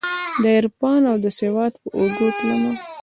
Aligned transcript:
دعرفان 0.43 1.01
اودسواد 1.11 1.73
په 1.81 1.87
اوږو 1.97 2.27
تلمه 2.37 2.71